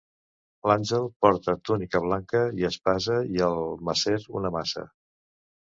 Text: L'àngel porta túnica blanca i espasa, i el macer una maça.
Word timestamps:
L'àngel 0.69 1.03
porta 1.25 1.55
túnica 1.69 2.01
blanca 2.07 2.43
i 2.63 2.67
espasa, 2.73 3.21
i 3.37 3.47
el 3.51 3.63
macer 3.91 4.19
una 4.43 4.57
maça. 4.59 4.91